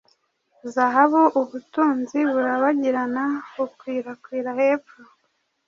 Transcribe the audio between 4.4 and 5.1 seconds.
hepfo